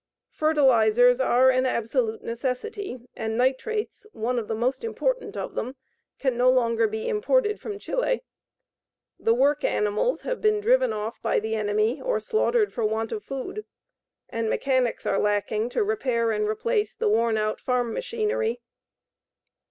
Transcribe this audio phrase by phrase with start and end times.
[0.31, 5.75] Fertilizers are an absolute necessity, and nitrates, one of the most important of them,
[6.17, 8.23] can no longer be imported from Chile.
[9.19, 13.23] The work animals have been driven off by the enemy or slaughtered for want of
[13.23, 13.63] food,
[14.27, 18.59] and mechanics are lacking to repair and replace the worn out farm machinery.